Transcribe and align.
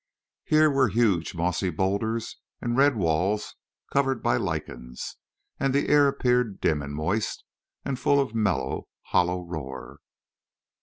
Here 0.45 0.71
were 0.71 0.87
huge 0.87 1.35
mossy 1.35 1.69
boulders, 1.69 2.37
and 2.59 2.75
red 2.75 2.95
walls 2.95 3.53
covered 3.93 4.23
by 4.23 4.35
lichens, 4.35 5.17
and 5.59 5.75
the 5.75 5.89
air 5.89 6.07
appeared 6.07 6.59
dim 6.59 6.81
and 6.81 6.95
moist, 6.95 7.43
and 7.85 7.99
full 7.99 8.19
of 8.19 8.33
mellow, 8.33 8.87
hollow 9.03 9.43
roar. 9.45 9.99